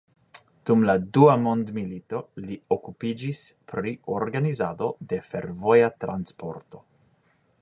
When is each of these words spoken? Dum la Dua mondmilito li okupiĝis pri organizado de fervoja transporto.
Dum 0.69 0.85
la 0.89 0.95
Dua 1.17 1.35
mondmilito 1.41 2.21
li 2.47 2.57
okupiĝis 2.77 3.43
pri 3.73 3.95
organizado 4.17 4.93
de 5.13 5.25
fervoja 5.31 5.97
transporto. 6.07 6.87